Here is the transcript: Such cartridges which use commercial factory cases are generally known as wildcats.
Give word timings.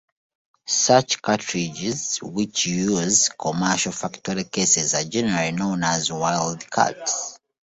Such 0.85 1.21
cartridges 1.21 2.17
which 2.23 2.65
use 2.65 3.29
commercial 3.29 3.91
factory 3.91 4.45
cases 4.45 4.95
are 4.95 5.03
generally 5.03 5.51
known 5.51 5.83
as 5.83 6.11
wildcats. 6.11 7.37